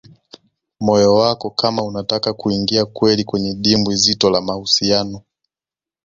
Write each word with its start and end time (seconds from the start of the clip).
moyo 0.79 1.13
wako 1.15 1.49
kama 1.49 1.83
unataka 1.83 2.33
kuingia 2.33 2.85
kweli 2.85 3.23
kwenye 3.23 3.53
dimbwi 3.55 3.95
zito 3.95 4.29
la 4.29 4.41
mahusiano 4.41 5.21